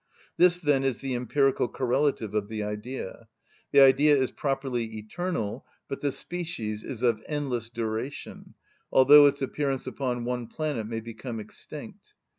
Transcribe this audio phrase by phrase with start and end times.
[0.35, 3.27] This, then, is the empirical correlative of the Idea.
[3.71, 8.55] The Idea is properly eternal, but the species is of endless duration,
[8.91, 12.15] although its appearance upon one planet may become extinct.